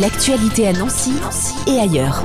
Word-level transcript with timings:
L'actualité 0.00 0.68
à 0.68 0.74
Nancy, 0.74 1.12
et 1.66 1.78
ailleurs. 1.78 2.22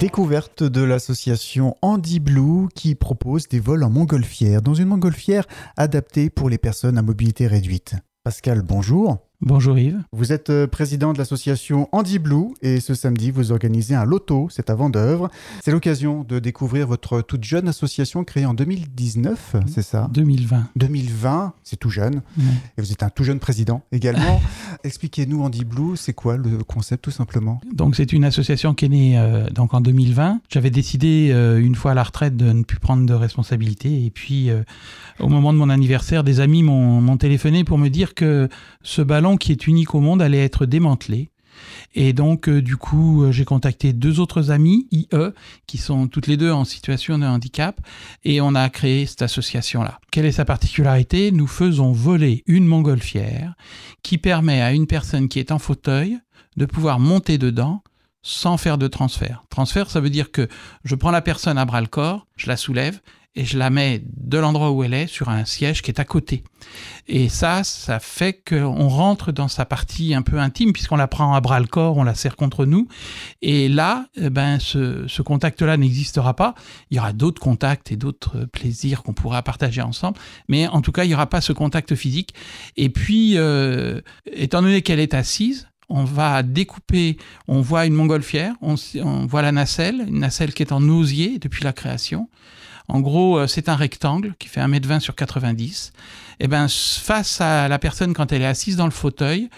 Découverte 0.00 0.64
de 0.64 0.82
l'association 0.82 1.76
Andy 1.80 2.18
Blue 2.18 2.66
qui 2.74 2.96
propose 2.96 3.46
des 3.46 3.60
vols 3.60 3.84
en 3.84 3.90
montgolfière, 3.90 4.62
dans 4.62 4.74
une 4.74 4.88
montgolfière 4.88 5.46
adaptée 5.76 6.28
pour 6.28 6.50
les 6.50 6.58
personnes 6.58 6.98
à 6.98 7.02
mobilité 7.02 7.46
réduite. 7.46 7.94
Pascal, 8.24 8.62
bonjour. 8.62 9.18
Bonjour 9.42 9.78
Yves. 9.78 10.02
Vous 10.12 10.32
êtes 10.32 10.48
euh, 10.48 10.66
président 10.66 11.12
de 11.12 11.18
l'association 11.18 11.90
Andy 11.92 12.18
Blue 12.18 12.54
et 12.62 12.80
ce 12.80 12.94
samedi 12.94 13.30
vous 13.30 13.52
organisez 13.52 13.94
un 13.94 14.06
loto, 14.06 14.48
c'est 14.50 14.70
à 14.70 14.74
Vendœuvre. 14.74 15.28
C'est 15.62 15.72
l'occasion 15.72 16.24
de 16.24 16.38
découvrir 16.38 16.86
votre 16.86 17.20
toute 17.20 17.44
jeune 17.44 17.68
association 17.68 18.24
créée 18.24 18.46
en 18.46 18.54
2019, 18.54 19.56
c'est 19.66 19.82
ça? 19.82 20.08
2020. 20.14 20.70
2020, 20.76 21.52
c'est 21.64 21.76
tout 21.76 21.90
jeune. 21.90 22.22
Et 22.78 22.80
vous 22.80 22.92
êtes 22.92 23.02
un 23.02 23.10
tout 23.10 23.24
jeune 23.24 23.38
président 23.38 23.82
également. 23.92 24.40
Expliquez-nous 24.84 25.42
Andy 25.42 25.66
Blue, 25.66 25.96
c'est 25.96 26.14
quoi 26.14 26.38
le 26.38 26.64
concept 26.64 27.04
tout 27.04 27.10
simplement? 27.10 27.60
Donc 27.74 27.94
c'est 27.94 28.14
une 28.14 28.24
association 28.24 28.72
qui 28.72 28.86
est 28.86 28.88
née 28.88 29.18
euh, 29.18 29.50
donc 29.50 29.74
en 29.74 29.82
2020. 29.82 30.40
J'avais 30.48 30.70
décidé 30.70 31.30
euh, 31.30 31.58
une 31.58 31.74
fois 31.74 31.90
à 31.90 31.94
la 31.94 32.04
retraite 32.04 32.38
de 32.38 32.50
ne 32.52 32.62
plus 32.62 32.78
prendre 32.78 33.04
de 33.04 33.14
responsabilité 33.14 34.06
et 34.06 34.10
puis 34.10 34.50
au 35.20 35.28
moment 35.28 35.52
de 35.52 35.58
mon 35.58 35.68
anniversaire, 35.68 36.24
des 36.24 36.40
amis 36.40 36.62
m'ont 36.62 37.16
téléphoné 37.18 37.64
pour 37.64 37.76
me 37.76 37.88
dire 37.88 38.14
que 38.14 38.48
ce 38.82 39.02
ballon 39.02 39.25
qui 39.34 39.50
est 39.50 39.66
unique 39.66 39.96
au 39.96 40.00
monde 40.00 40.22
allait 40.22 40.44
être 40.44 40.66
démantelé. 40.66 41.30
Et 41.94 42.12
donc, 42.12 42.48
euh, 42.48 42.62
du 42.62 42.76
coup, 42.76 43.24
euh, 43.24 43.32
j'ai 43.32 43.44
contacté 43.44 43.92
deux 43.92 44.20
autres 44.20 44.50
amis, 44.50 44.86
IE, 44.90 45.08
qui 45.66 45.78
sont 45.78 46.06
toutes 46.06 46.26
les 46.26 46.36
deux 46.36 46.52
en 46.52 46.64
situation 46.64 47.18
de 47.18 47.24
handicap, 47.24 47.80
et 48.24 48.40
on 48.40 48.54
a 48.54 48.68
créé 48.68 49.06
cette 49.06 49.22
association-là. 49.22 49.98
Quelle 50.12 50.26
est 50.26 50.32
sa 50.32 50.44
particularité? 50.44 51.32
Nous 51.32 51.46
faisons 51.46 51.92
voler 51.92 52.44
une 52.46 52.66
montgolfière 52.66 53.54
qui 54.02 54.18
permet 54.18 54.60
à 54.60 54.72
une 54.72 54.86
personne 54.86 55.28
qui 55.28 55.38
est 55.38 55.50
en 55.50 55.58
fauteuil 55.58 56.18
de 56.56 56.66
pouvoir 56.66 57.00
monter 57.00 57.38
dedans 57.38 57.82
sans 58.22 58.56
faire 58.56 58.76
de 58.76 58.88
transfert. 58.88 59.44
Transfert, 59.50 59.88
ça 59.88 60.00
veut 60.00 60.10
dire 60.10 60.32
que 60.32 60.48
je 60.84 60.94
prends 60.94 61.12
la 61.12 61.22
personne 61.22 61.58
à 61.58 61.64
bras 61.64 61.80
le 61.80 61.86
corps, 61.86 62.26
je 62.36 62.48
la 62.48 62.56
soulève 62.56 63.00
et 63.36 63.44
je 63.44 63.58
la 63.58 63.68
mets 63.70 64.02
de 64.04 64.38
l'endroit 64.38 64.70
où 64.70 64.82
elle 64.82 64.94
est 64.94 65.06
sur 65.06 65.28
un 65.28 65.44
siège 65.44 65.82
qui 65.82 65.90
est 65.90 66.00
à 66.00 66.04
côté. 66.04 66.42
Et 67.06 67.28
ça, 67.28 67.62
ça 67.62 68.00
fait 68.00 68.42
qu'on 68.48 68.88
rentre 68.88 69.30
dans 69.30 69.46
sa 69.46 69.66
partie 69.66 70.14
un 70.14 70.22
peu 70.22 70.38
intime 70.38 70.72
puisqu'on 70.72 70.96
la 70.96 71.06
prend 71.06 71.34
à 71.34 71.40
bras 71.40 71.60
le 71.60 71.66
corps, 71.66 71.98
on 71.98 72.02
la 72.02 72.14
serre 72.14 72.34
contre 72.34 72.64
nous. 72.64 72.88
Et 73.42 73.68
là, 73.68 74.06
eh 74.16 74.30
ben, 74.30 74.58
ce, 74.58 75.22
contact-là 75.22 75.76
n'existera 75.76 76.34
pas. 76.34 76.54
Il 76.90 76.96
y 76.96 77.00
aura 77.00 77.12
d'autres 77.12 77.40
contacts 77.40 77.92
et 77.92 77.96
d'autres 77.96 78.46
plaisirs 78.46 79.02
qu'on 79.02 79.12
pourra 79.12 79.42
partager 79.42 79.82
ensemble. 79.82 80.18
Mais 80.48 80.66
en 80.66 80.80
tout 80.80 80.92
cas, 80.92 81.04
il 81.04 81.08
n'y 81.08 81.14
aura 81.14 81.28
pas 81.28 81.42
ce 81.42 81.52
contact 81.52 81.94
physique. 81.94 82.34
Et 82.76 82.88
puis, 82.88 83.36
euh, 83.36 84.00
étant 84.32 84.62
donné 84.62 84.80
qu'elle 84.80 85.00
est 85.00 85.14
assise, 85.14 85.68
on 85.88 86.04
va 86.04 86.42
découper, 86.42 87.16
on 87.46 87.60
voit 87.60 87.86
une 87.86 87.94
montgolfière, 87.94 88.54
on, 88.60 88.74
on 89.02 89.26
voit 89.26 89.42
la 89.42 89.52
nacelle, 89.52 90.06
une 90.08 90.20
nacelle 90.20 90.52
qui 90.52 90.62
est 90.62 90.72
en 90.72 90.82
osier 90.88 91.38
depuis 91.38 91.62
la 91.62 91.72
création. 91.72 92.28
En 92.88 93.00
gros, 93.00 93.38
euh, 93.38 93.46
c'est 93.46 93.68
un 93.68 93.76
rectangle 93.76 94.34
qui 94.38 94.48
fait 94.48 94.60
1m20 94.60 95.00
sur 95.00 95.14
90. 95.14 95.92
Et 96.38 96.44
eh 96.44 96.48
ben, 96.48 96.68
face 96.68 97.40
à 97.40 97.68
la 97.68 97.78
personne 97.78 98.12
quand 98.12 98.32
elle 98.32 98.42
est 98.42 98.46
assise 98.46 98.76
dans 98.76 98.84
le 98.84 98.90
fauteuil, 98.90 99.48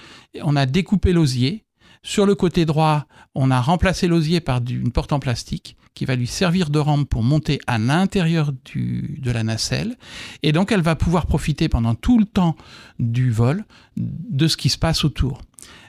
on 0.43 0.57
a 0.57 0.67
découpé 0.67 1.12
l'osier. 1.12 1.65
Sur 2.03 2.25
le 2.25 2.37
côté 2.37 2.65
droit, 2.65 3.06
on 3.34 3.51
a 3.51 3.61
remplacé 3.61 4.06
l'osier 4.06 4.41
par 4.41 4.61
une 4.69 4.93
porte 4.93 5.12
en 5.12 5.19
plastique 5.19 5.77
qui 5.99 6.05
va 6.05 6.15
lui 6.15 6.29
servir 6.29 6.71
de 6.71 6.79
rampe 6.79 7.09
pour 7.09 7.25
monter 7.25 7.59
à 7.67 7.77
l'intérieur 7.77 8.53
de 8.53 9.31
la 9.33 9.43
nacelle. 9.43 9.97
Et 10.45 10.53
donc, 10.53 10.71
elle 10.71 10.81
va 10.81 10.95
pouvoir 10.95 11.27
profiter 11.27 11.69
pendant 11.69 11.97
tout 11.97 12.21
le 12.21 12.25
temps 12.25 12.55
du 13.01 13.33
vol 13.33 13.65
de 13.97 14.47
ce 14.47 14.56
qui 14.56 14.69
se 14.69 14.79
passe 14.79 15.05
autour. 15.05 15.43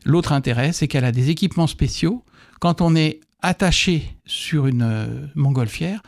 L'autre 0.06 0.32
intérêt, 0.32 0.73
c'est 0.73 0.88
qu'elle 0.88 1.06
a 1.06 1.12
des 1.12 1.30
équipements 1.30 1.67
spéciaux. 1.67 2.26
Quand 2.60 2.82
on 2.82 2.95
est 2.95 3.20
attaché 3.44 4.17
sur 4.26 4.66
une 4.66 4.82
euh, 4.82 5.28
montgolfière, 5.36 6.02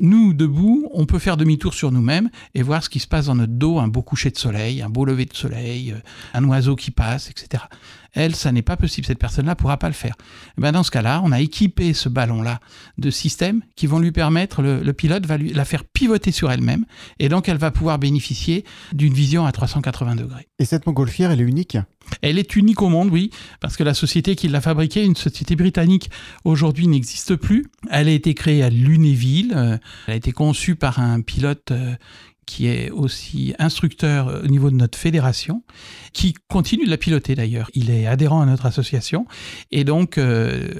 nous, 0.00 0.32
debout, 0.34 0.88
on 0.92 1.06
peut 1.06 1.18
faire 1.18 1.36
demi-tour 1.36 1.74
sur 1.74 1.92
nous-mêmes 1.92 2.30
et 2.54 2.62
voir 2.62 2.82
ce 2.82 2.88
qui 2.88 3.00
se 3.00 3.06
passe 3.06 3.26
dans 3.26 3.34
notre 3.34 3.52
dos, 3.52 3.78
un 3.78 3.88
beau 3.88 4.02
coucher 4.02 4.30
de 4.30 4.38
soleil, 4.38 4.82
un 4.82 4.88
beau 4.88 5.04
lever 5.04 5.24
de 5.24 5.34
soleil, 5.34 5.92
euh, 5.92 5.98
un 6.34 6.44
oiseau 6.44 6.76
qui 6.76 6.90
passe, 6.90 7.30
etc. 7.30 7.64
Elle, 8.12 8.34
ça 8.34 8.52
n'est 8.52 8.62
pas 8.62 8.76
possible, 8.76 9.06
cette 9.06 9.18
personne-là 9.18 9.52
ne 9.52 9.56
pourra 9.56 9.76
pas 9.76 9.88
le 9.88 9.94
faire. 9.94 10.14
Et 10.18 10.52
eh 10.58 10.60
ben 10.60 10.72
dans 10.72 10.82
ce 10.82 10.90
cas-là, 10.90 11.20
on 11.24 11.32
a 11.32 11.40
équipé 11.40 11.92
ce 11.92 12.08
ballon-là 12.08 12.60
de 12.96 13.10
systèmes 13.10 13.62
qui 13.76 13.86
vont 13.86 13.98
lui 13.98 14.12
permettre, 14.12 14.62
le, 14.62 14.92
pilote 14.92 15.26
va 15.26 15.36
lui, 15.36 15.52
la 15.52 15.64
faire 15.64 15.84
pivoter 15.84 16.32
sur 16.32 16.50
elle-même, 16.50 16.84
et 17.18 17.28
donc 17.28 17.48
elle 17.48 17.58
va 17.58 17.70
pouvoir 17.70 17.98
bénéficier 17.98 18.64
d'une 18.92 19.12
vision 19.12 19.46
à 19.46 19.52
380 19.52 20.16
degrés. 20.16 20.48
Et 20.58 20.64
cette 20.64 20.86
montgolfière, 20.86 21.30
elle 21.30 21.40
est 21.40 21.44
unique? 21.44 21.76
Elle 22.22 22.38
est 22.38 22.56
unique 22.56 22.82
au 22.82 22.88
monde, 22.88 23.10
oui, 23.10 23.30
parce 23.60 23.76
que 23.76 23.84
la 23.84 23.94
société 23.94 24.34
qui 24.34 24.48
l'a 24.48 24.60
fabriquée, 24.60 25.04
une 25.04 25.16
société 25.16 25.56
britannique, 25.56 26.10
aujourd'hui 26.44 26.88
n'existe 26.88 27.36
plus. 27.36 27.66
Elle 27.90 28.08
a 28.08 28.12
été 28.12 28.34
créée 28.34 28.62
à 28.62 28.70
Lunéville. 28.70 29.78
Euh, 29.88 30.04
elle 30.08 30.14
a 30.14 30.16
été 30.16 30.32
conçue 30.32 30.76
par 30.76 30.98
un 30.98 31.20
pilote 31.20 31.70
euh, 31.70 31.94
qui 32.46 32.66
est 32.66 32.90
aussi 32.90 33.54
instructeur 33.58 34.28
euh, 34.28 34.42
au 34.42 34.46
niveau 34.46 34.70
de 34.70 34.76
notre 34.76 34.98
fédération, 34.98 35.62
qui 36.12 36.34
continue 36.48 36.86
de 36.86 36.90
la 36.90 36.96
piloter 36.96 37.34
d'ailleurs. 37.34 37.70
Il 37.74 37.90
est 37.90 38.06
adhérent 38.06 38.40
à 38.40 38.46
notre 38.46 38.66
association. 38.66 39.26
Et 39.70 39.84
donc, 39.84 40.18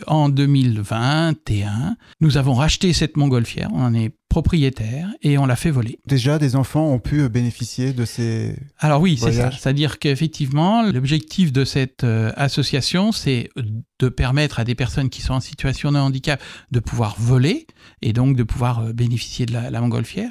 en 0.06 0.28
2021, 0.28 1.96
nous 2.20 2.36
avons 2.36 2.54
racheté 2.54 2.92
cette 2.92 3.16
montgolfière. 3.16 3.68
On 3.72 3.82
en 3.82 3.94
est 3.94 4.14
propriétaire 4.38 5.08
et 5.20 5.36
on 5.36 5.46
l'a 5.46 5.56
fait 5.56 5.72
voler. 5.72 5.98
Déjà, 6.06 6.38
des 6.38 6.54
enfants 6.54 6.86
ont 6.86 7.00
pu 7.00 7.28
bénéficier 7.28 7.92
de 7.92 8.04
ces. 8.04 8.54
Alors 8.78 9.00
oui, 9.00 9.18
c'est 9.20 9.32
ça. 9.32 9.50
C'est-à-dire 9.50 9.98
qu'effectivement, 9.98 10.82
l'objectif 10.82 11.52
de 11.52 11.64
cette 11.64 12.04
euh, 12.04 12.30
association, 12.36 13.10
c'est 13.10 13.50
de 13.98 14.08
permettre 14.08 14.60
à 14.60 14.64
des 14.64 14.76
personnes 14.76 15.10
qui 15.10 15.22
sont 15.22 15.34
en 15.34 15.40
situation 15.40 15.90
de 15.90 15.98
handicap 15.98 16.40
de 16.70 16.78
pouvoir 16.78 17.16
voler 17.18 17.66
et 18.00 18.12
donc 18.12 18.36
de 18.36 18.44
pouvoir 18.44 18.78
euh, 18.78 18.92
bénéficier 18.92 19.44
de 19.44 19.54
la, 19.54 19.80
montgolfière. 19.80 20.30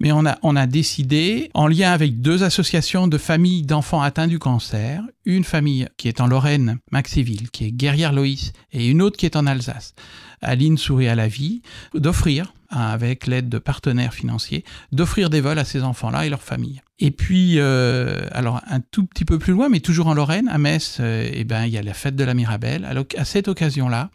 Mais 0.00 0.12
on 0.12 0.24
a, 0.24 0.38
on 0.42 0.56
a 0.56 0.66
décidé, 0.66 1.50
en 1.52 1.66
lien 1.66 1.92
avec 1.92 2.22
deux 2.22 2.44
associations 2.44 3.06
de 3.06 3.18
familles 3.18 3.64
d'enfants 3.64 4.00
atteints 4.00 4.28
du 4.28 4.38
cancer, 4.38 5.02
une 5.26 5.44
famille 5.44 5.88
qui 5.98 6.08
est 6.08 6.22
en 6.22 6.26
Lorraine, 6.26 6.78
Maxéville, 6.90 7.50
qui 7.50 7.66
est 7.66 7.72
Guerrière 7.72 8.14
Loïs, 8.14 8.52
et 8.72 8.88
une 8.88 9.02
autre 9.02 9.18
qui 9.18 9.26
est 9.26 9.36
en 9.36 9.46
Alsace, 9.46 9.94
Aline 10.40 10.78
Souris 10.78 11.08
à 11.08 11.14
la 11.14 11.28
vie, 11.28 11.60
d'offrir 11.94 12.54
avec 12.72 13.26
l'aide 13.26 13.48
de 13.48 13.58
partenaires 13.58 14.14
financiers, 14.14 14.64
d'offrir 14.90 15.30
des 15.30 15.40
vols 15.40 15.58
à 15.58 15.64
ces 15.64 15.82
enfants-là 15.82 16.26
et 16.26 16.30
leurs 16.30 16.42
familles. 16.42 16.80
Et 16.98 17.10
puis, 17.10 17.58
euh, 17.58 18.26
alors 18.32 18.60
un 18.66 18.80
tout 18.80 19.04
petit 19.04 19.24
peu 19.24 19.38
plus 19.38 19.52
loin, 19.52 19.68
mais 19.68 19.80
toujours 19.80 20.06
en 20.06 20.14
Lorraine, 20.14 20.48
à 20.48 20.58
Metz, 20.58 20.98
euh, 21.00 21.28
eh 21.32 21.44
ben, 21.44 21.64
il 21.64 21.72
y 21.72 21.78
a 21.78 21.82
la 21.82 21.94
fête 21.94 22.16
de 22.16 22.24
la 22.24 22.34
Mirabelle. 22.34 22.88
À 23.16 23.24
cette 23.24 23.48
occasion-là, 23.48 24.10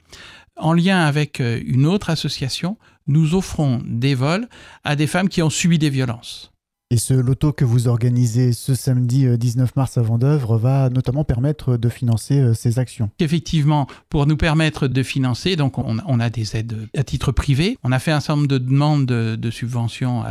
en 0.55 0.73
lien 0.73 1.05
avec 1.05 1.39
euh, 1.39 1.61
une 1.65 1.85
autre 1.85 2.09
association, 2.09 2.77
nous 3.05 3.35
offrons 3.35 3.81
des 3.85 4.15
vols 4.15 4.47
à 4.83 4.95
des 4.95 5.07
femmes 5.07 5.29
qui 5.29 5.41
ont 5.41 5.49
subi 5.49 5.77
des 5.77 5.89
violences. 5.89 6.51
Et 6.89 6.95
ce 6.95 7.13
loto 7.13 7.51
que 7.51 7.65
vous 7.65 7.89
organisez 7.89 8.53
ce 8.53 8.73
samedi 8.73 9.27
19 9.37 9.67
euh, 9.67 9.71
mars 9.75 9.97
à 9.97 10.01
Vendœuvre 10.01 10.57
va 10.57 10.89
notamment 10.89 11.25
permettre 11.25 11.75
de 11.75 11.89
financer 11.89 12.39
euh, 12.39 12.53
ces 12.53 12.79
actions. 12.79 13.09
Effectivement, 13.19 13.87
pour 14.07 14.25
nous 14.25 14.37
permettre 14.37 14.87
de 14.87 15.03
financer, 15.03 15.57
donc 15.57 15.77
on, 15.77 16.19
a 16.21 16.29
des 16.29 16.55
aides 16.55 16.87
à 16.95 17.03
titre 17.03 17.33
privé. 17.33 17.77
On 17.83 17.91
a 17.91 17.99
fait 17.99 18.11
un 18.11 18.21
certain 18.21 18.37
nombre 18.37 18.47
de 18.47 18.57
demandes 18.57 19.05
de, 19.05 19.51
subventions 19.51 20.23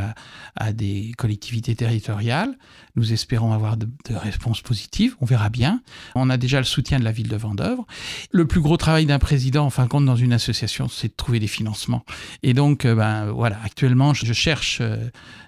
à, 0.57 0.73
des 0.73 1.13
collectivités 1.19 1.75
territoriales. 1.75 2.57
Nous 2.95 3.13
espérons 3.13 3.53
avoir 3.53 3.77
de, 3.77 3.87
réponses 4.09 4.63
positives. 4.63 5.15
On 5.21 5.27
verra 5.27 5.51
bien. 5.51 5.83
On 6.15 6.31
a 6.31 6.39
déjà 6.39 6.57
le 6.57 6.65
soutien 6.65 6.99
de 6.99 7.05
la 7.05 7.13
ville 7.13 7.29
de 7.29 7.37
Vendœuvre. 7.37 7.87
Le 8.31 8.47
plus 8.47 8.63
gros 8.63 8.79
travail 8.79 9.05
d'un 9.05 9.19
président, 9.19 9.67
en 9.67 9.71
fin 9.71 9.85
de 9.85 9.91
compte, 9.91 10.07
dans 10.07 10.17
une 10.17 10.33
association, 10.33 10.89
c'est 10.89 11.09
de 11.09 11.15
trouver 11.15 11.39
des 11.39 11.49
financements. 11.49 12.07
Et 12.43 12.55
donc, 12.55 12.87
euh, 12.87 12.95
ben 12.95 13.31
voilà, 13.31 13.59
actuellement, 13.63 14.15
je 14.15 14.33
cherche 14.33 14.81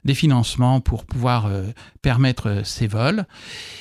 des 0.05 0.15
financements 0.15 0.81
pour 0.81 0.98
pour 0.99 1.07
pouvoir 1.07 1.47
euh, 1.47 1.63
permettre 2.03 2.49
euh, 2.49 2.65
ces 2.65 2.89
vols. 2.89 3.25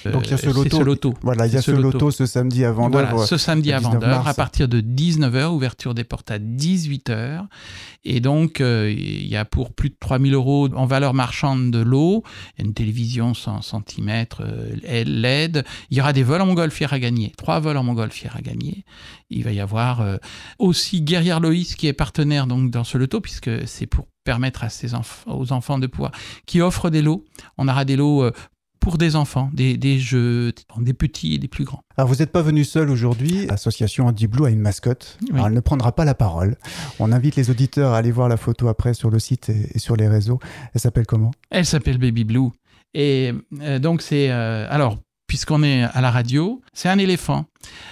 Donc 0.06 0.28
il 0.28 0.32
y 0.32 0.34
a 0.36 0.38
ce 0.38 0.50
euh, 0.50 0.84
loto. 0.84 1.16
Voilà, 1.24 1.48
il 1.48 1.54
y 1.54 1.58
a 1.58 1.64
ce, 1.64 1.72
loto. 1.72 2.12
ce 2.12 2.28
samedi 2.28 2.64
à 2.64 2.72
Vendeur. 2.72 3.10
Voilà, 3.10 3.26
ce 3.26 3.38
samedi 3.38 3.74
à 3.74 3.80
Vendeur, 3.80 4.28
à 4.28 4.34
partir 4.36 4.68
de 4.68 4.82
19h, 4.82 5.48
ouverture 5.48 5.96
des 5.96 6.04
portes 6.04 6.30
à 6.30 6.38
18h. 6.38 7.48
Et 8.06 8.20
donc, 8.20 8.60
il 8.60 9.28
y 9.28 9.36
a 9.36 9.46
pour 9.46 9.74
plus 9.74 9.90
de 9.90 9.96
3000 10.00 10.34
euros 10.34 10.70
en 10.76 10.86
valeur 10.86 11.14
marchande 11.14 11.72
de 11.72 11.80
l'eau, 11.80 12.24
une 12.58 12.74
télévision 12.74 13.34
100 13.34 13.62
cm 13.64 14.26
LED. 14.84 15.66
Il 15.90 15.98
y 15.98 16.02
aura 16.02 16.14
des 16.14 16.24
vols 16.24 16.42
en 16.42 16.46
montgolfière 16.46 16.94
à 16.94 17.00
gagner, 17.00 17.34
trois 17.36 17.60
vols 17.60 17.78
en 17.78 17.84
montgolfière 17.84 18.36
à 18.38 18.42
gagner. 18.42 18.86
Il 19.30 19.44
va 19.44 19.52
y 19.52 19.60
avoir 19.60 20.06
aussi 20.60 21.02
Guerrière 21.02 21.42
Loïs 21.42 21.76
qui 21.76 21.88
est 21.88 21.94
partenaire 21.94 22.48
donc 22.48 22.72
dans 22.72 22.86
ce 22.86 22.98
loto, 22.98 23.20
puisque 23.20 23.68
c'est 23.68 23.88
pour 23.88 24.08
permettre 24.28 24.66
à 24.66 24.70
ces 24.70 24.90
aux 25.26 25.54
enfants 25.54 25.80
de 25.80 25.88
pouvoir, 25.88 26.12
qui 26.46 26.60
offrent 26.60 26.90
des 26.90 27.02
lots. 27.02 27.24
On 27.58 27.70
aura 27.70 27.86
des 27.86 27.96
lots 27.96 28.24
euh, 28.24 28.32
pour 28.82 28.98
des 28.98 29.16
enfants, 29.16 29.50
des, 29.54 30.00
jeux, 30.00 30.52
des 30.80 30.94
petits 30.94 31.36
et 31.36 31.38
des 31.38 31.48
plus 31.48 31.64
grands. 31.64 31.80
Alors 31.96 32.10
vous 32.10 32.18
n'êtes 32.18 32.34
pas 32.34 32.42
venu 32.42 32.66
seul 32.66 32.90
aujourd'hui. 32.90 33.46
L'association 33.46 34.06
Andy 34.08 34.28
Blue 34.28 34.46
a 34.46 34.50
une 34.50 34.60
mascotte. 34.60 35.18
elle 35.34 35.54
ne 35.54 35.62
prendra 35.62 35.94
pas 35.94 36.04
la 36.04 36.14
parole. 36.14 36.58
On 37.00 37.14
invite 37.14 37.38
les 37.38 37.50
auditeurs 37.50 37.94
à 37.94 38.00
aller 38.00 38.12
voir 38.12 38.28
la 38.28 38.36
photo 38.36 38.68
après 38.68 38.94
sur 38.94 39.10
le 39.10 39.20
site 39.20 39.50
et, 39.50 39.80
sur 39.80 39.96
les 39.96 40.10
réseaux. 40.10 40.40
Elle 40.74 40.82
s'appelle 40.82 41.06
comment? 41.06 41.32
Elle 41.50 41.66
s'appelle 41.66 41.98
Baby 41.98 42.26
Blue. 42.26 42.50
Et 42.94 43.32
euh, 43.62 43.80
donc 43.80 44.02
c'est 44.02 44.30
euh, 44.30 44.68
alors 44.70 44.98
puisqu'on 45.28 45.62
est 45.62 45.84
à 45.84 46.02
la 46.02 46.10
radio, 46.10 46.62
c'est 46.74 46.90
un 46.90 46.98
éléphant. 46.98 47.46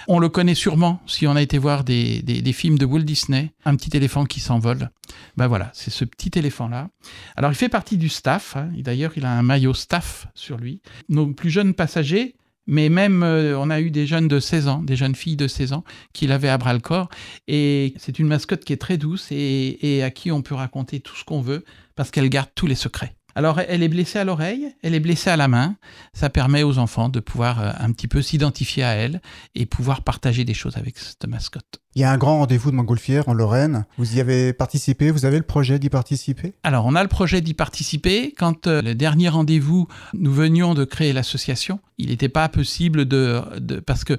On 0.08 0.18
le 0.18 0.28
connaît 0.28 0.54
sûrement 0.54 1.00
si 1.06 1.26
on 1.26 1.36
a 1.36 1.42
été 1.42 1.58
voir 1.58 1.84
des, 1.84 2.52
films 2.52 2.78
de 2.78 2.86
Walt 2.86 3.00
Disney, 3.00 3.52
un 3.64 3.76
petit 3.76 3.94
éléphant 3.96 4.24
qui 4.24 4.40
s'envole. 4.40 4.90
Ben 5.36 5.46
voilà, 5.46 5.70
c'est 5.74 5.90
ce 5.90 6.04
petit 6.04 6.38
éléphant-là. 6.38 6.88
Alors 7.36 7.52
il 7.52 7.54
fait 7.54 7.68
partie 7.68 7.98
du 7.98 8.08
staff, 8.08 8.56
hein. 8.56 8.70
d'ailleurs 8.78 9.12
il 9.16 9.26
a 9.26 9.30
un 9.30 9.42
maillot 9.42 9.74
staff 9.74 10.26
sur 10.34 10.56
lui. 10.56 10.80
Nos 11.08 11.26
plus 11.26 11.50
jeunes 11.50 11.74
passagers, 11.74 12.34
mais 12.66 12.88
même 12.88 13.22
euh, 13.22 13.58
on 13.58 13.70
a 13.70 13.80
eu 13.80 13.90
des 13.90 14.06
jeunes 14.06 14.28
de 14.28 14.40
16 14.40 14.68
ans, 14.68 14.82
des 14.82 14.96
jeunes 14.96 15.14
filles 15.14 15.36
de 15.36 15.46
16 15.46 15.74
ans 15.74 15.84
qui 16.14 16.26
l'avaient 16.26 16.48
à 16.48 16.58
bras 16.58 16.72
le 16.72 16.80
corps. 16.80 17.08
Et 17.46 17.94
c'est 17.98 18.18
une 18.18 18.26
mascotte 18.26 18.64
qui 18.64 18.72
est 18.72 18.78
très 18.78 18.96
douce 18.96 19.28
et 19.30 20.02
à 20.02 20.10
qui 20.10 20.32
on 20.32 20.42
peut 20.42 20.54
raconter 20.54 21.00
tout 21.00 21.14
ce 21.14 21.24
qu'on 21.24 21.42
veut 21.42 21.64
parce 21.94 22.10
qu'elle 22.10 22.28
garde 22.28 22.50
tous 22.54 22.66
les 22.66 22.74
secrets. 22.74 23.14
Alors, 23.36 23.60
elle 23.60 23.82
est 23.82 23.88
blessée 23.88 24.18
à 24.18 24.24
l'oreille, 24.24 24.74
elle 24.82 24.94
est 24.94 25.00
blessée 25.00 25.28
à 25.28 25.36
la 25.36 25.46
main. 25.46 25.76
Ça 26.14 26.30
permet 26.30 26.62
aux 26.62 26.78
enfants 26.78 27.10
de 27.10 27.20
pouvoir 27.20 27.60
euh, 27.60 27.70
un 27.78 27.92
petit 27.92 28.08
peu 28.08 28.22
s'identifier 28.22 28.82
à 28.82 28.94
elle 28.94 29.20
et 29.54 29.66
pouvoir 29.66 30.00
partager 30.00 30.46
des 30.46 30.54
choses 30.54 30.78
avec 30.78 30.96
cette 30.96 31.26
mascotte. 31.26 31.82
Il 31.96 32.00
y 32.00 32.04
a 32.04 32.12
un 32.12 32.18
grand 32.18 32.40
rendez-vous 32.40 32.70
de 32.70 32.76
Montgolfière 32.76 33.26
en 33.26 33.32
Lorraine. 33.32 33.86
Vous 33.96 34.18
y 34.18 34.20
avez 34.20 34.52
participé 34.52 35.10
Vous 35.10 35.24
avez 35.24 35.38
le 35.38 35.44
projet 35.44 35.78
d'y 35.78 35.88
participer? 35.88 36.52
Alors, 36.62 36.84
on 36.84 36.94
a 36.94 37.02
le 37.02 37.08
projet 37.08 37.40
d'y 37.40 37.54
participer. 37.54 38.34
Quand 38.36 38.66
euh, 38.66 38.82
le 38.82 38.94
dernier 38.94 39.30
rendez-vous, 39.30 39.88
nous 40.12 40.30
venions 40.30 40.74
de 40.74 40.84
créer 40.84 41.14
l'association, 41.14 41.80
il 41.96 42.10
n'était 42.10 42.28
pas 42.28 42.50
possible 42.50 43.06
de, 43.06 43.40
Parce 43.86 44.04
que 44.04 44.18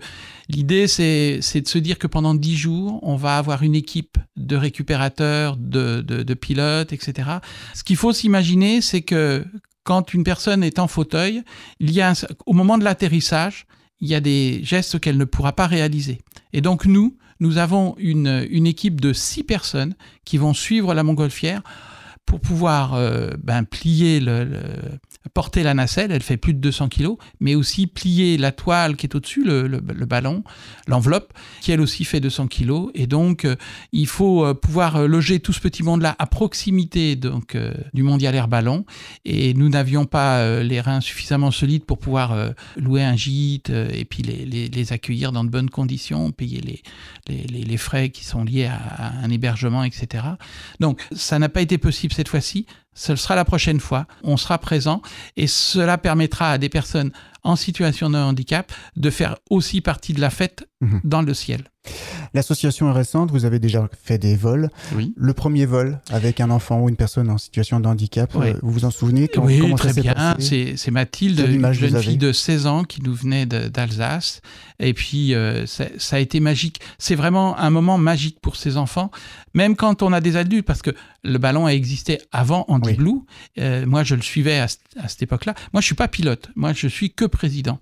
l'idée, 0.49 0.87
c'est 0.87 1.37
de 1.37 1.67
se 1.67 1.77
dire 1.77 1.99
que 1.99 2.07
pendant 2.07 2.33
dix 2.33 2.57
jours, 2.57 2.99
on 3.03 3.15
va 3.15 3.37
avoir 3.37 3.61
une 3.61 3.75
équipe 3.75 4.17
de 4.37 4.55
récupérateurs, 4.55 5.55
de, 5.55 6.33
pilotes, 6.33 6.93
etc. 6.93 7.29
Ce 7.75 7.83
qu'il 7.83 7.95
faut 7.97 8.11
s'imaginer, 8.11 8.81
c'est 8.81 9.03
que 9.03 9.45
quand 9.83 10.15
une 10.15 10.23
personne 10.23 10.63
est 10.63 10.79
en 10.79 10.87
fauteuil, 10.87 11.43
il 11.79 11.91
y 11.91 12.01
a 12.01 12.13
au 12.47 12.53
moment 12.53 12.79
de 12.79 12.83
l'atterrissage, 12.83 13.67
il 13.99 14.07
y 14.07 14.15
a 14.15 14.19
des 14.19 14.61
gestes 14.63 14.99
qu'elle 14.99 15.17
ne 15.17 15.25
pourra 15.25 15.53
pas 15.53 15.67
réaliser. 15.67 16.17
Et 16.53 16.61
donc 16.61 16.85
nous, 16.85 17.15
nous 17.39 17.57
avons 17.57 17.95
une, 17.97 18.67
équipe 18.67 18.99
de 19.01 19.13
six 19.13 19.43
personnes 19.43 19.95
qui 20.25 20.37
vont 20.37 20.53
suivre 20.53 20.93
la 20.93 21.03
montgolfière 21.03 21.61
pour 22.25 22.41
pouvoir 22.41 22.93
euh, 22.93 23.31
ben, 23.41 23.63
plier 23.63 24.19
le, 24.19 24.47
porter 25.33 25.63
la 25.63 25.73
nacelle, 25.73 26.11
elle 26.11 26.23
fait 26.23 26.37
plus 26.37 26.53
de 26.53 26.59
200 26.59 26.89
kg, 26.89 27.15
mais 27.39 27.55
aussi 27.55 27.87
plier 27.87 28.37
la 28.37 28.51
toile 28.51 28.95
qui 28.95 29.05
est 29.05 29.15
au-dessus, 29.15 29.43
le, 29.43 29.79
ballon, 29.79 30.43
l'enveloppe, 30.87 31.33
qui 31.61 31.71
elle 31.71 31.81
aussi 31.81 32.05
fait 32.05 32.19
200 32.19 32.47
kg. 32.47 32.87
Et 32.93 33.07
donc, 33.07 33.45
euh, 33.45 33.55
il 33.91 34.07
faut 34.07 34.45
euh, 34.45 34.53
pouvoir 34.53 35.07
loger 35.07 35.39
tout 35.39 35.53
ce 35.53 35.59
petit 35.59 35.83
monde-là 35.83 36.15
à 36.19 36.27
proximité 36.27 37.15
donc, 37.15 37.55
euh, 37.55 37.73
du 37.93 38.03
mondial 38.03 38.35
air 38.35 38.47
ballon. 38.47 38.85
Et 39.25 39.53
nous 39.53 39.69
n'avions 39.69 40.05
pas 40.05 40.61
les 40.61 40.81
reins 40.81 41.01
suffisamment 41.01 41.51
solides 41.51 41.83
pour 41.83 41.99
pouvoir 41.99 42.53
louer 42.77 43.03
un 43.03 43.15
gîte 43.15 43.69
et 43.69 44.05
puis 44.05 44.23
les, 44.23 44.45
les, 44.45 44.93
accueillir 44.93 45.31
dans 45.31 45.43
de 45.43 45.49
bonnes 45.49 45.69
conditions, 45.69 46.31
payer 46.31 46.61
les, 46.61 46.81
les, 47.27 47.77
frais 47.77 48.09
qui 48.09 48.23
sont 48.23 48.43
liés 48.43 48.65
à 48.65 49.13
un 49.23 49.29
hébergement, 49.29 49.83
etc. 49.83 50.23
Donc, 50.79 51.05
ça 51.11 51.39
n'a 51.39 51.49
pas 51.49 51.61
été 51.61 51.77
possible 51.77 52.13
cette 52.13 52.29
fois-ci. 52.29 52.65
Ce 52.97 53.15
sera 53.15 53.35
la 53.35 53.45
prochaine 53.45 53.79
fois. 53.79 54.07
On 54.23 54.37
sera 54.37 54.57
présent 54.57 55.03
et 55.37 55.45
cela 55.45 55.99
permettra 55.99 56.49
à 56.49 56.57
des 56.57 56.67
personnes 56.67 57.11
en 57.43 57.55
situation 57.55 58.09
de 58.09 58.17
handicap 58.17 58.71
de 58.95 59.09
faire 59.09 59.37
aussi 59.49 59.81
partie 59.81 60.13
de 60.13 60.21
la 60.21 60.29
fête 60.29 60.67
mhm. 60.81 61.01
dans 61.03 61.21
le 61.21 61.33
ciel. 61.33 61.63
L'association 62.33 62.89
est 62.89 62.93
récente, 62.93 63.31
vous 63.31 63.45
avez 63.45 63.59
déjà 63.59 63.87
fait 64.03 64.17
des 64.17 64.35
vols. 64.35 64.69
Oui. 64.95 65.13
Le 65.15 65.33
premier 65.33 65.65
vol 65.65 65.99
avec 66.09 66.41
un 66.41 66.49
enfant 66.49 66.81
ou 66.81 66.89
une 66.89 66.95
personne 66.95 67.29
en 67.29 67.37
situation 67.37 67.79
de 67.79 67.87
handicap, 67.87 68.35
euh, 68.35 68.53
vous 68.61 68.71
vous 68.71 68.85
en 68.85 68.91
souvenez? 68.91 69.29
Oui, 69.37 69.73
très 69.75 69.93
bien. 69.93 70.35
C'est 70.39 70.91
Mathilde, 70.91 71.39
une 71.39 71.71
jeune 71.73 72.01
fille 72.01 72.17
de 72.17 72.31
16 72.31 72.67
ans 72.67 72.83
qui 72.83 73.01
nous 73.01 73.13
venait 73.13 73.45
d'Alsace. 73.45 74.41
Et 74.79 74.93
puis, 74.93 75.33
euh, 75.33 75.65
ça, 75.65 76.15
a 76.15 76.19
été 76.19 76.39
magique. 76.39 76.79
C'est 76.99 77.15
vraiment 77.15 77.57
un 77.57 77.69
moment 77.69 77.97
magique 77.97 78.39
pour 78.41 78.55
ces 78.55 78.77
enfants, 78.77 79.09
même 79.53 79.75
quand 79.75 80.03
on 80.03 80.13
a 80.13 80.21
des 80.21 80.35
adultes, 80.35 80.65
parce 80.65 80.81
que 80.81 80.91
le 81.23 81.37
ballon 81.39 81.65
a 81.65 81.71
existé 81.71 82.19
avant 82.31 82.65
Andy 82.67 82.93
Blue. 82.93 83.21
Euh, 83.59 83.85
moi, 83.85 84.03
je 84.03 84.15
le 84.15 84.21
suivais 84.21 84.59
à, 84.59 84.67
cette 84.67 85.23
époque-là. 85.23 85.55
Moi, 85.73 85.81
je 85.81 85.87
suis 85.87 85.95
pas 85.95 86.07
pilote. 86.07 86.49
Moi, 86.55 86.73
je 86.73 86.87
suis 86.87 87.11
que 87.11 87.25
président. 87.27 87.79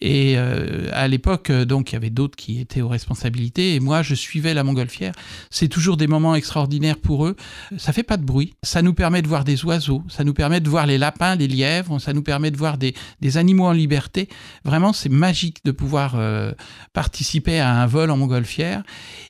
Et 0.00 0.36
à 0.36 1.08
l'époque, 1.08 1.50
donc, 1.50 1.90
il 1.90 1.94
y 1.94 1.96
avait 1.96 2.10
d'autres 2.10 2.36
qui 2.36 2.60
étaient 2.60 2.80
aux 2.80 2.88
responsabilités. 2.88 3.74
Et 3.74 3.80
moi, 3.80 4.02
je 4.02 4.14
suivais 4.14 4.54
la 4.54 4.64
montgolfière. 4.64 5.12
C'est 5.50 5.68
toujours 5.68 5.96
des 5.96 6.06
moments 6.06 6.34
extraordinaires 6.34 6.98
pour 6.98 7.26
eux. 7.26 7.36
Ça 7.76 7.92
fait 7.92 8.02
pas 8.02 8.16
de 8.16 8.24
bruit. 8.24 8.54
Ça 8.62 8.82
nous 8.82 8.94
permet 8.94 9.22
de 9.22 9.28
voir 9.28 9.44
des 9.44 9.64
oiseaux. 9.64 10.02
Ça 10.08 10.24
nous 10.24 10.34
permet 10.34 10.60
de 10.60 10.68
voir 10.68 10.86
les 10.86 10.98
lapins, 10.98 11.34
les 11.34 11.48
lièvres. 11.48 11.98
Ça 11.98 12.12
nous 12.12 12.22
permet 12.22 12.50
de 12.50 12.56
voir 12.56 12.78
des, 12.78 12.94
animaux 13.36 13.66
en 13.66 13.72
liberté. 13.72 14.28
Vraiment, 14.64 14.92
c'est 14.92 15.08
magique 15.08 15.64
de 15.64 15.70
pouvoir 15.70 16.14
euh, 16.16 16.52
participer 16.92 17.60
à 17.60 17.74
un 17.74 17.86
vol 17.86 18.10
en 18.10 18.16
montgolfière. 18.16 18.82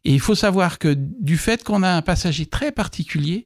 Et 0.05 0.13
il 0.13 0.21
faut 0.21 0.35
savoir 0.35 0.79
que 0.79 0.97
du 0.97 1.37
fait 1.37 1.65
qu'on 1.65 1.83
a 1.83 1.91
un 1.91 2.03
passager 2.03 2.47
très 2.47 2.73
particulier, 2.73 3.45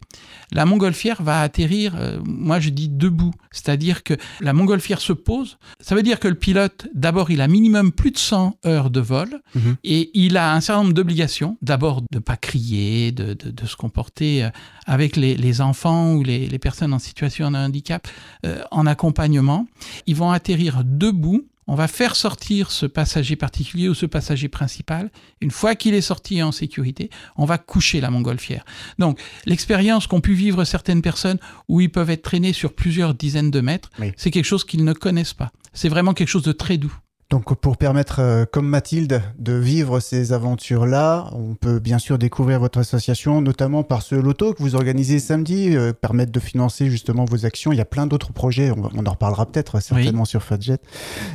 la 0.53 0.67
montgolfière 0.67 1.23
va 1.23 1.41
atterrir, 1.41 1.95
euh, 1.97 2.19
moi 2.25 2.61
je 2.61 2.69
dis 2.69 2.89
debout. 2.89 3.33
C'est-à-dire 3.51 4.03
que 4.03 4.15
la 4.41 4.53
montgolfière 4.53 5.01
se 5.01 5.13
pose. 5.13 5.59
Ça 5.81 5.95
veut 5.95 6.03
dire 6.03 6.12
que 6.21 6.29
le 6.29 6.35
pilote, 6.35 6.89
d'abord, 6.95 7.31
il 7.31 7.41
a 7.41 7.49
minimum 7.49 7.93
plus 7.93 8.11
de 8.11 8.19
100 8.19 8.59
heures 8.67 8.91
de 8.91 9.01
vol 9.01 9.41
mhm. 9.55 9.77
et 9.85 10.11
il 10.15 10.37
a 10.37 10.55
un 10.55 10.61
certain 10.61 10.83
nombre 10.83 10.95
d'obligations. 10.95 11.57
D'abord, 11.63 12.03
de 12.03 12.07
ne 12.15 12.19
pas 12.19 12.37
crier, 12.37 13.13
de, 13.13 13.37
se 13.67 13.77
comporter 13.77 14.45
euh, 14.45 14.51
avec 14.87 15.17
les, 15.17 15.61
enfants 15.61 16.15
ou 16.15 16.23
les, 16.23 16.59
personnes 16.59 16.93
en 16.93 16.99
situation 16.99 17.51
de 17.51 17.57
handicap 17.57 18.07
euh, 18.47 18.63
en 18.71 18.87
accompagnement. 18.87 19.67
Ils 20.07 20.17
vont 20.17 20.31
atterrir 20.31 20.83
debout 20.85 21.45
on 21.69 21.75
va 21.75 21.89
faire 21.89 22.17
sortir 22.17 22.71
ce 22.71 22.87
passager 22.87 23.37
particulier 23.37 23.89
ou 23.89 23.95
ce 23.95 24.07
passager 24.07 24.49
principal. 24.49 25.11
Une 25.41 25.51
fois 25.51 25.75
qu'il 25.75 25.95
est 25.95 26.01
sorti 26.01 26.43
en 26.43 26.53
sécurité, 26.53 27.09
on 27.37 27.45
va 27.45 27.57
coucher 27.59 28.01
la 28.01 28.11
montgolfière. 28.11 28.65
Donc, 28.99 29.21
l'expérience 29.47 30.07
qu'ont 30.07 30.21
pu 30.21 30.35
vivre 30.35 30.65
certaines 30.65 31.03
personnes 31.03 31.39
où 31.69 31.81
ils 31.81 31.91
peuvent 31.91 32.11
être 32.11 32.23
traînés 32.23 32.53
sur 32.53 32.75
plusieurs 32.75 33.15
dizaines 33.15 33.51
de 33.51 33.61
mètres, 33.61 33.91
c'est 34.17 34.31
quelque 34.31 34.45
chose 34.45 34.65
qu'ils 34.65 34.85
ne 34.85 34.93
connaissent 34.93 35.35
pas. 35.35 35.53
C'est 35.73 35.89
vraiment 35.89 36.13
quelque 36.15 36.29
chose 36.29 36.43
de 36.43 36.53
très 36.53 36.77
doux. 36.77 36.95
Donc 37.33 37.59
pour 37.59 37.79
permettre, 37.79 38.21
euh, 38.21 38.45
comme 38.45 38.69
Mathilde, 38.69 39.23
de 39.39 39.55
vivre 39.55 40.01
ces 40.01 40.35
aventures-là, 40.35 41.31
on 41.33 41.55
peut 41.55 41.79
bien 41.79 41.99
sûr 41.99 42.19
découvrir 42.19 42.61
votre 42.61 42.79
association, 42.79 43.41
notamment 43.41 43.85
par 43.85 44.03
ce 44.03 44.15
loto 44.15 44.53
que 44.53 44.63
vous 44.63 44.75
organisez 44.75 45.19
samedi, 45.19 45.75
euh, 45.75 45.95
permettre 45.95 46.31
de 46.31 46.41
financer 46.41 46.91
justement 46.91 47.25
vos 47.25 47.47
actions. 47.47 47.73
Il 47.73 47.79
y 47.79 47.81
a 47.81 47.87
plein 47.87 48.07
d'autres 48.07 48.35
projets, 48.35 48.71
on, 48.71 49.07
en 49.07 49.11
reparlera 49.11 49.47
peut-être 49.47 49.81
certainement 49.81 50.27
sur 50.27 50.43
Fadjet. 50.43 50.77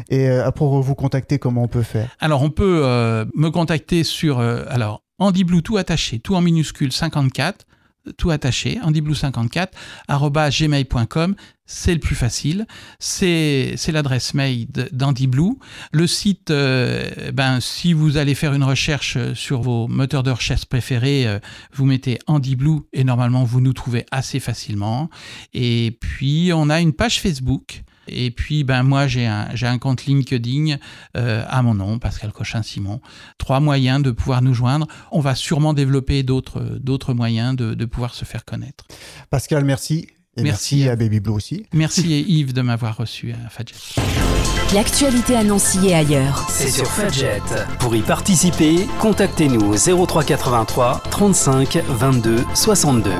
Et 0.10 0.30
euh, 0.30 0.51
pour 0.51 0.80
vous 0.83 0.94
contacter, 0.94 1.40
comment 1.40 1.63
on 1.63 1.68
peut 1.68 1.81
faire? 1.81 2.16
Alors 2.19 2.44
on 2.44 2.51
peut 2.51 2.83
me 3.33 3.50
contacter 3.50 4.04
sur 4.04 4.40
alors 4.40 5.01
Andy 5.18 5.45
Blue 5.45 5.64
tout 5.64 5.78
attaché, 5.78 6.19
tout 6.19 6.35
en 6.35 6.42
minuscule 6.42 6.92
54 6.92 7.66
tout 8.18 8.31
attaché, 8.31 8.80
andyblue54, 8.83 9.69
gmail.com. 10.09 11.35
C'est 11.69 11.94
le 11.94 11.99
plus 11.99 12.16
facile. 12.16 12.66
C'est 12.97 13.76
l'adresse 13.90 14.33
mail 14.33 14.68
d'Andy 14.94 15.28
Blue. 15.28 15.57
Le 15.92 16.07
site, 16.07 16.49
euh, 16.49 17.31
ben, 17.33 17.59
si 17.59 17.92
vous 17.92 18.16
allez 18.16 18.35
faire 18.35 18.54
une 18.54 18.64
recherche 18.64 19.18
sur 19.33 19.61
vos 19.61 19.90
moteurs 19.90 20.23
de 20.23 20.31
recherche 20.31 20.66
préférés, 20.66 21.28
euh, 21.28 21.40
vous 21.73 21.85
mettez 21.85 22.19
Andy 22.28 22.56
Blue 22.56 22.80
et 22.94 23.04
normalement 23.04 23.44
vous 23.44 23.59
nous 23.59 23.73
trouvez 23.73 24.06
assez 24.11 24.40
facilement. 24.40 25.09
Et 25.54 25.97
puis 25.99 26.52
on 26.54 26.69
a 26.69 26.80
une 26.80 26.94
page 26.94 27.19
Facebook 27.19 27.83
et 28.07 28.31
puis, 28.31 28.64
ben, 28.64 28.83
moi, 28.83 29.07
j'ai 29.07 29.26
un, 29.26 29.49
un, 29.61 29.78
compte 29.78 30.06
LinkedIn 30.06 30.78
euh, 31.16 31.44
à 31.47 31.61
mon 31.61 31.73
nom, 31.73 31.99
Pascal 31.99 32.31
Cochin-Simon. 32.31 33.02
Trois 33.37 33.59
moyens 33.59 34.02
de 34.02 34.11
pouvoir 34.11 34.42
nous 34.42 34.54
joindre. 34.54 34.87
On 35.11 35.19
va 35.19 35.35
sûrement 35.35 35.73
développer 35.73 36.23
d'autres 36.23 37.14
moyens 37.14 37.56
de, 37.56 37.73
de, 37.73 37.85
pouvoir 37.85 38.14
se 38.14 38.26
faire 38.26 38.45
connaître. 38.45 38.85
Pascal, 39.30 39.64
merci. 39.66 40.07
Et 40.37 40.44
merci, 40.44 40.87
à 40.87 40.95
Baby 40.95 41.19
Blue 41.19 41.33
aussi. 41.33 41.66
Merci 41.73 42.21
Yves 42.21 42.54
de 42.54 42.61
m'avoir 42.61 42.95
reçu 42.95 43.33
à 43.33 43.49
Fadjet. 43.49 43.73
L'actualité 44.73 45.35
à 45.35 45.44
Nancy 45.44 45.87
et 45.87 45.95
ailleurs. 45.95 46.45
C'est 46.49 46.69
sur 46.69 46.85
Fadjet. 46.85 47.42
Pour 47.80 47.95
y 47.95 48.02
participer, 48.02 48.85
contactez-nous 48.99 49.73
au 49.73 50.06
0383 50.06 51.02
35 51.09 51.80
22 51.87 52.44
62. 52.54 53.11